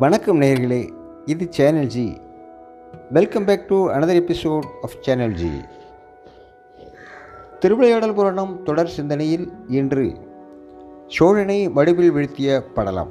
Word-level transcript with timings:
வணக்கம் 0.00 0.40
நேயர்களே 0.40 0.90
இது 1.24 1.48
channel 1.50 1.86
G 1.86 2.04
welcome 3.10 3.44
back 3.44 3.64
to 3.68 3.90
another 3.90 4.18
episode 4.20 4.66
of 4.82 4.94
channel 5.00 5.34
G 5.34 5.50
Thiruvilaiyadal 7.60 8.14
Puranam 8.14 8.62
தொடர் 8.62 8.86
சிந்தனையில் 8.86 9.52
இன்று 9.68 10.06
சோழனை 11.06 11.68
மடுவில் 11.68 12.10
வீழ்த்திய 12.10 12.62
படலம். 12.74 13.10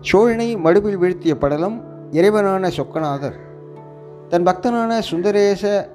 சோழனை 0.00 0.56
மடுவில் 0.56 0.96
வீழ்த்திய 0.96 1.34
படலம் 1.34 1.78
இறைவனான 2.12 2.70
சொக்கநாதர் 2.76 3.38
தன் 4.28 4.42
பக்தனான 4.42 5.00
சுந்தரேச 5.00 5.92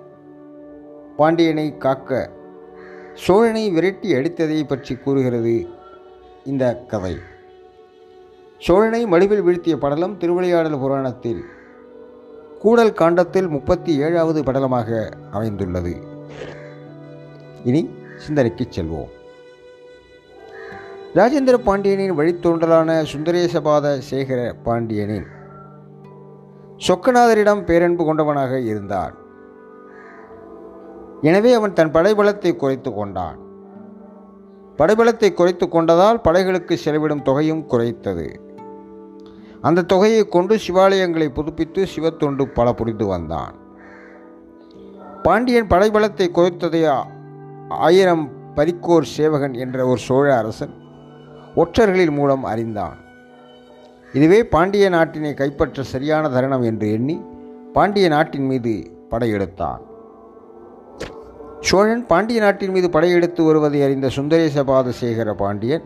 பாண்டியனை 1.17 1.77
காக்க 1.77 2.31
சோழனை 3.13 3.69
விரட்டி 3.69 4.15
அடித்ததை 4.15 4.63
பற்றி 4.65 4.95
கூறுகிறது 4.95 5.67
இந்த 6.43 6.83
கதை. 6.87 7.15
சோழனை 8.65 8.99
மடுவில் 9.11 9.41
வீழ்த்திய 9.45 9.75
படலம் 9.77 10.13
திருவிளையாடல் 10.19 10.77
புராணத்தில் 10.81 11.39
கூடல் 12.61 12.97
காண்டத்தில் 12.99 13.49
முப்பத்தி 13.53 13.91
ஏழாவது 14.05 14.39
படலமாக 14.47 14.89
அமைந்துள்ளது. 15.37 15.93
இனி 17.69 17.81
சிந்தனைக்கு 18.25 18.65
செல்வோம். 18.75 19.11
ராஜேந்திர 21.17 21.57
பாண்டியனின் 21.67 22.15
வழித்தோன்றலான 22.19 22.95
சுந்தரேசபாத 23.13 23.95
சேகர 24.11 24.39
பாண்டியனின் 24.67 25.27
சொக்கநாதரிடம் 26.87 27.65
பேரன்பு 27.71 28.05
கொண்டவனாக 28.05 28.61
இருந்தான். 28.71 29.13
எனவே 31.31 31.53
அவன் 31.59 31.77
தன் 31.79 31.93
படைபலத்தை 31.97 32.53
குறைத்து 32.63 32.93
கொண்டான். 32.93 33.37
படைபலத்தை 34.79 35.29
குறைத்து 35.33 35.65
கொண்டதால் 35.67 36.23
படைகளுக்கு 36.29 36.75
செலவிடும் 36.85 37.25
தொகையும் 37.27 37.65
குறைத்தது. 37.73 38.27
அந்த 39.67 39.85
தொகையை 39.91 40.23
கொண்டு 40.27 40.53
சிவாலயங்களை 40.65 41.27
புதுப்பித்து 41.35 41.81
சிவத்தொண்டு 41.93 42.43
பல 42.57 42.67
புரிந்து 42.79 43.05
வந்தான். 43.05 43.53
பாண்டியன் 45.25 45.69
படைபலத்தை 45.73 46.27
குறைத்ததை 46.37 46.81
ஆயிரம் 47.87 48.25
பரிக்கோர் 48.57 49.07
சேவகன் 49.15 49.55
என்ற 49.63 49.77
ஒரு 49.91 49.99
சோழ 50.07 50.25
அரசன் 50.39 50.73
ஒற்றர்களின் 51.61 52.13
மூலம் 52.17 52.43
அறிந்தான். 52.51 52.97
இதுவே 54.13 54.39
பாண்டிய 54.53 54.85
நாட்டினை 54.89 55.33
கைப்பற்ற 55.33 55.83
சரியான 55.93 56.29
தருணம் 56.35 56.65
என்று 56.69 56.87
எண்ணி 56.97 57.17
பாண்டிய 57.75 58.07
நாட்டின் 58.15 58.47
மீது 58.51 58.73
படையெடுத்தான். 59.11 59.81
சோழன் 61.69 62.05
பாண்டிய 62.11 62.39
நாட்டின் 62.41 62.73
மீது 62.75 62.87
படையெடுத்து 62.95 63.41
வருவதை 63.43 63.79
அறிந்த 63.85 64.07
சுந்தரேசபாத 64.17 64.93
சேகர 65.01 65.31
பாண்டியன் 65.43 65.85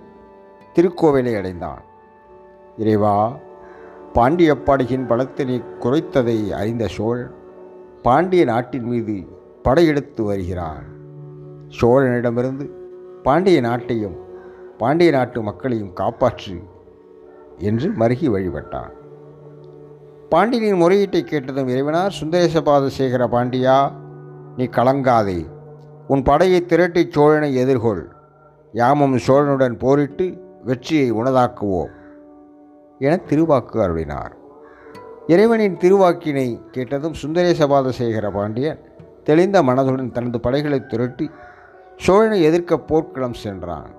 திருக்கோவிலை 0.75 1.33
அடைந்தான். 1.41 1.83
இறைவா 2.83 3.17
பாண்டியப்பாடியின் 4.13 5.07
பலத்தினை 5.07 5.63
குறைத்ததை 5.79 6.49
அறிந்த 6.49 6.87
சோழன் 6.87 7.33
பாண்டிய 8.01 8.45
நாட்டின் 8.45 8.83
மீது 8.83 9.15
படையெடுத்து 9.63 10.23
வருகிறான். 10.23 10.85
சோழனிடமிருந்து 11.81 12.65
பாண்டிய 13.23 13.61
நாட்டையும் 13.61 14.17
பாண்டிய 14.77 15.11
நாட்டு 15.11 15.41
மக்களையும் 15.41 15.93
காப்பாற்று 15.95 16.57
என்று 17.57 17.89
மருகி 17.89 18.27
வழிபட்டான். 18.29 18.93
பாண்டியனின் 20.29 20.81
முறையீட்டை 20.81 21.21
கேட்டதும் 21.21 21.67
இறைவனார் 21.67 22.17
சுந்தரேசபாத 22.21 22.89
சேகர 22.97 23.27
பாண்டியா 23.27 23.91
நீ 24.57 24.65
கலங்காதே. 24.65 25.45
உன் 26.07 26.23
படையை 26.23 26.65
திரட்டி 26.65 27.07
சோழனை 27.09 27.57
எதிர்கொள். 27.57 28.03
யாமும் 28.71 29.17
சோழனுடன் 29.17 29.79
போரிட்டு 29.79 30.37
வெற்றியை 30.63 31.13
உனதாக்குவோம். 31.13 31.95
என 32.99 33.19
திருவாக்கு 33.29 33.73
அருளினார் 33.73 34.31
இறைவனின் 35.27 35.77
திருவாக்கினை 35.77 36.69
கேட்டதும் 36.71 37.13
சுந்தரேசபாத 37.13 37.89
சேகர 37.89 38.31
பாண்டியன் 38.31 38.79
தெளிந்த 39.23 39.63
மனதுடன் 39.63 40.11
தனது 40.11 40.39
படைகளை 40.39 40.85
திரட்டி 40.85 41.31
சோழனை 41.97 42.41
எதிர்க்க 42.41 42.77
போர்க்களம் 42.77 43.33
சென்றான். 43.33 43.89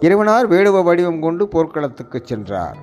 இறைவனார் 0.00 0.46
வேடுவ 0.48 0.82
வடிவம் 0.82 1.20
கொண்டு 1.20 1.48
போர்க்களத்துக்கு 1.48 2.20
சென்றார். 2.24 2.76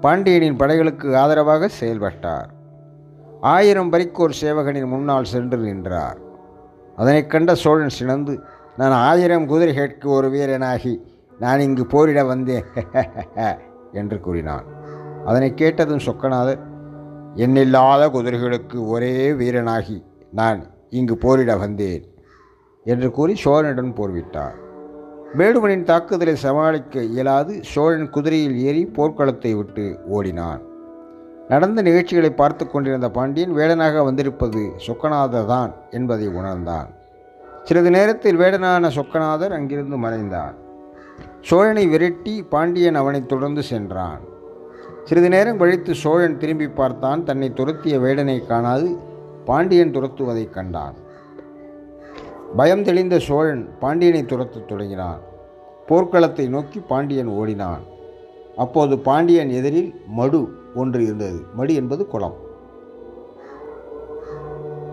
பாண்டியனின் 0.00 0.56
படைகளுக்கு 0.56 1.16
ஆதரவாக 1.16 1.68
செயல்பட்டார். 1.68 2.50
ஆயிரம் 3.40 3.90
பரிக்கோர் 3.90 4.36
சேவகனின் 4.40 4.86
முன்னால் 4.86 5.24
சென்று 5.24 5.58
நின்றார். 5.58 6.18
அதனைக் 6.96 7.30
கண்ட 7.30 7.54
சோழன் 7.54 7.88
சினந்து 7.88 8.40
நான் 8.76 8.90
ஆயிரம் 8.90 9.48
குதிரைகளுக்கு 9.48 10.06
ஒரு 10.06 10.28
வீரனாகி 10.28 11.00
நான் 11.38 11.60
இங்கு 11.60 11.86
போரிட 11.86 12.24
வந்தேன். 12.24 12.64
என்று 13.92 14.20
கூறினான். 14.20 14.64
அதனை 15.24 15.54
கேட்டதும் 15.54 16.04
சொக்கநாதர் 16.06 16.58
எண்ணில்லாத 17.36 18.08
குதிரைகளுக்கு 18.08 18.86
ஒரே 18.86 19.32
வீரனாகி 19.32 20.04
நான் 20.30 20.66
இங்கு 20.90 21.16
போரிட 21.16 21.56
வந்தேன் 21.56 22.04
என்று 22.84 23.10
கூறி 23.10 23.34
சோழனுடன் 23.44 23.92
போர்விட்டார். 23.96 24.56
வேடுவனின் 25.36 25.82
தாக்குதலை 25.82 26.36
சமாளிக்க 26.36 27.02
இயலாது 27.02 27.58
சோழன் 27.62 28.10
குதிரையில் 28.10 28.56
ஏறி 28.58 28.90
போர்க்களத்தை 28.96 29.56
விட்டு 29.56 30.00
ஓடினான். 30.06 30.62
நடந்த 31.48 31.82
நிகழ்ச்சிகளை 31.82 32.30
பார்த்து 32.30 32.70
கொண்டிருந்த 32.70 33.10
பாண்டியன் 33.10 33.54
வேடனாக 33.54 34.04
வந்திருப்பது 34.04 34.70
சொக்கநாதர் 34.86 35.46
தான் 35.46 35.74
என்பதை 35.90 36.28
உணர்ந்தான். 36.28 36.88
சிறிது 37.64 37.90
நேரத்தில் 37.90 38.38
வேடனான 38.38 38.88
சொக்கநாதர் 38.88 39.52
அங்கிருந்து 39.52 39.96
மறைந்தான். 39.96 40.54
சோழனை 41.40 41.86
விரட்டி 41.86 42.42
பாண்டியன் 42.42 42.94
அவனை 42.94 43.26
தொடர்ந்து 43.26 43.62
சென்றான். 43.62 44.20
சிறிது 45.04 45.28
நேரம் 45.28 45.58
கழித்து 45.58 45.94
சோழன் 45.94 46.38
திரும்பி 46.38 46.68
பார்த்தான். 46.68 47.24
தன்னை 47.24 47.52
துரத்திய 47.54 47.98
வேடனை 47.98 48.46
காணாது 48.46 48.96
பாண்டியன் 49.44 49.90
துரத்துவதைக் 49.90 50.50
கண்டான். 50.50 50.94
பயம் 52.56 52.82
தெளிந்த 52.82 53.18
சோழன் 53.18 53.68
பாண்டியனை 53.80 54.22
துரத்தத் 54.22 54.64
தொடங்கினான். 54.64 55.20
போர்க்களத்தை 55.88 56.48
நோக்கி 56.48 56.80
பாண்டியன் 56.80 57.26
ஓடினான். 57.26 57.80
அப்போது 58.56 58.98
பாண்டியன் 58.98 59.48
எதிரில் 59.48 60.02
மடு 60.18 60.48
ஒன்று 60.74 61.02
இருந்தது. 61.02 61.40
மடு 61.58 61.74
என்பது 61.74 62.06
குளம். 62.06 62.36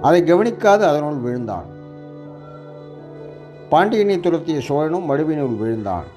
அதை 0.02 0.24
கவனிக்காது 0.24 0.84
அதனுள் 0.92 1.16
விழுந்தான். 1.16 1.66
பாண்டியனை 3.70 4.20
துரத்திய 4.20 4.62
சோழனும் 4.68 5.10
மடுவினுள் 5.10 5.58
விழுந்தான். 5.58 6.15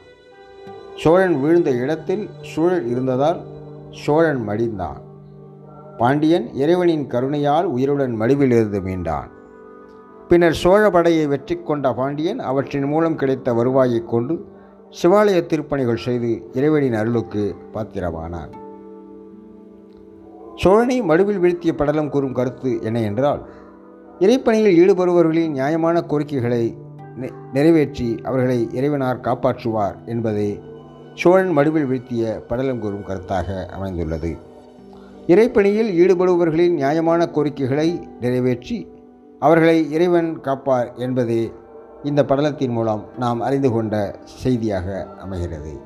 சோழன் 1.03 1.41
வீழ்ந்த 1.41 1.71
இடத்தில் 1.71 2.29
சூழல் 2.43 2.87
இருந்ததால் 2.87 3.41
சோழன் 3.91 4.49
மடிந்தான். 4.49 5.01
பாண்டியன் 5.99 6.55
இறைவனின் 6.55 7.07
கருணையால் 7.07 7.63
உயிருடன் 7.63 8.21
மடுவிலிருந்து 8.21 8.81
மீண்டான். 8.81 9.29
பின்னர் 10.29 10.53
சோழ 10.53 10.91
படையை 10.91 11.27
வெற்றி 11.27 11.57
கொண்ட 11.57 11.93
பாண்டியன் 11.93 12.39
அவற்றின் 12.39 12.85
மூலம் 12.85 13.15
கிடைத்த 13.15 13.53
வருவாயைக் 13.53 14.09
கொண்டு 14.09 14.45
சிவாலய 15.03 15.41
திருப்பணிகள் 15.47 15.97
செய்து 15.97 16.51
இறைவனின் 16.53 16.95
அருளுக்கு 16.95 17.55
பாத்திரமானான். 17.75 18.53
சோழனை 20.55 21.03
மடுவில் 21.03 21.39
வீழ்த்திய 21.39 21.75
படலம் 21.75 22.09
கூறும் 22.09 22.33
கருத்து 22.33 22.83
என்ன 22.83 23.01
என்றால் 23.01 23.43
இறைப்பணியில் 24.19 24.79
ஈடுபடுபவர்களின் 24.79 25.51
நியாயமான 25.51 26.01
கோரிக்கைகளை 26.01 26.77
நிறைவேற்றி 27.53 28.19
அவர்களை 28.23 28.69
இறைவனார் 28.73 29.21
காப்பாற்றுவார் 29.21 30.05
என்பதே 30.05 30.68
சோழன் 31.19 31.57
மடுவில் 31.57 31.87
வீழ்த்திய 31.87 32.43
படலம் 32.49 32.79
கூறும் 32.79 33.07
கருத்தாக 33.07 33.67
அமைந்துள்ளது. 33.67 34.37
இறைப்பணியில் 35.27 35.91
ஈடுபடுபவர்களின் 36.03 36.71
நியாயமான 36.71 37.27
கோரிக்கைகளை 37.27 38.09
நிறைவேற்றி 38.21 38.89
அவர்களை 39.39 39.91
இறைவன் 39.91 40.41
காப்பார் 40.41 40.95
என்பதே 40.95 41.53
இந்த 42.03 42.23
படலத்தின் 42.23 42.69
மூலம் 42.69 43.05
நாம் 43.19 43.41
அறிந்து 43.41 43.71
கொண்ட 43.71 44.19
செய்தியாக 44.25 45.07
அமைகிறது. 45.19 45.81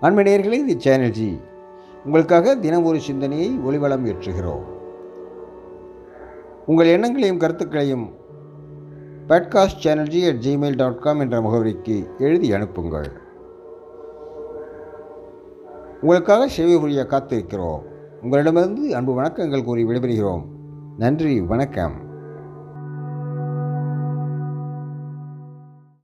அன்பு 0.00 0.22
தி 0.24 0.88
இது 0.88 1.38
உங்களுக்காக 2.04 2.54
தினம் 2.54 2.84
ஒரு 2.84 3.00
சிந்தனையை 3.00 3.58
ஒளிவளம் 3.66 4.06
ஏற்றுகிறோம். 4.06 4.64
உங்கள் 6.66 6.86
எண்ணங்களையும் 6.86 7.38
கருத்துக்களையும் 7.38 8.10
podcast 9.28 9.84
channel G 9.84 10.28
at 10.28 10.42
Gmail 10.46 10.76
dot 10.76 11.00
com 11.00 11.20
என்ற 11.20 11.40
முகவரிக்கு 11.40 12.06
எழுதி 12.18 12.52
அனுப்புங்கள். 12.52 13.24
உங்களுக்காக 16.06 16.48
சேவை 16.48 16.78
புரிய 16.78 17.06
காத்திருக்கிறோம். 17.10 17.78
உங்களிடமிருந்து 18.22 18.94
அன்பு 18.94 19.22
வணக்கங்கள் 19.22 19.64
கூறி 19.64 19.84
விடைபெறுகிறோம். 19.84 20.44
நன்றி 20.96 21.40
வணக்கம். 21.40 22.05